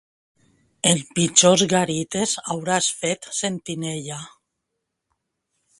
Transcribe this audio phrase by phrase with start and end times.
[0.91, 4.19] En pitjors garites hauràs fet sentinella.